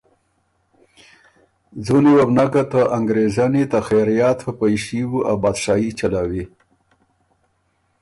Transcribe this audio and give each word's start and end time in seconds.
ځُونی 1.85 2.11
وه 2.15 2.25
بو 2.27 2.33
نک 2.37 2.49
که 2.53 2.63
ته 2.71 2.81
انګرېزنی 2.97 3.63
ته 3.71 3.79
خېریات 3.87 4.39
په 4.45 4.51
پئݭي 4.59 5.01
بُو 5.09 5.19
ا 5.31 5.33
بادشايي 5.41 5.91
چلوی 5.99 6.43